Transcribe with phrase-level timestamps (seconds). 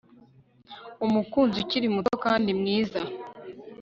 [1.05, 2.99] umukunzi ukiri muto kandi mwiza